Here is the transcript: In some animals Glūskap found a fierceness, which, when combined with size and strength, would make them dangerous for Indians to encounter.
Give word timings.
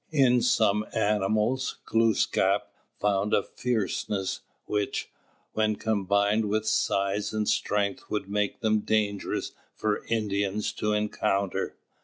In 0.09 0.41
some 0.41 0.83
animals 0.93 1.77
Glūskap 1.85 2.61
found 2.99 3.35
a 3.35 3.43
fierceness, 3.43 4.39
which, 4.65 5.11
when 5.53 5.75
combined 5.75 6.45
with 6.45 6.65
size 6.65 7.33
and 7.33 7.47
strength, 7.47 8.09
would 8.09 8.27
make 8.27 8.61
them 8.61 8.79
dangerous 8.79 9.51
for 9.75 10.03
Indians 10.07 10.73
to 10.73 10.93
encounter. 10.93 11.77